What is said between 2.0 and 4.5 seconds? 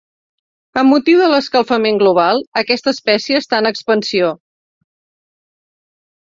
global, aquesta espècie està en expansió.